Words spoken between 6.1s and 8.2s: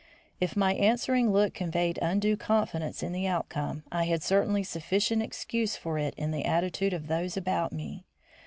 in the attitude of those about me.